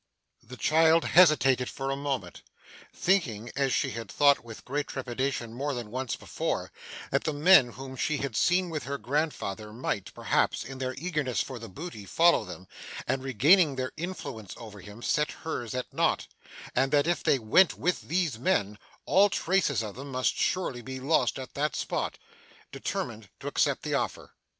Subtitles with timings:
[0.41, 2.41] The child hesitated for a moment.
[2.91, 6.71] Thinking, as she had thought with great trepidation more than once before,
[7.11, 11.39] that the men whom she had seen with her grandfather might, perhaps, in their eagerness
[11.41, 12.67] for the booty, follow them,
[13.07, 16.25] and regaining their influence over him, set hers at nought;
[16.75, 20.99] and that if they went with these men, all traces of them must surely be
[20.99, 22.17] lost at that spot;
[22.71, 24.31] determined to accept the offer.